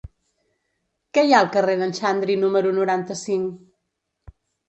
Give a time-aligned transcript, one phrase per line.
[1.17, 4.35] Què hi ha al carrer d'en Xandri número noranta-cinc?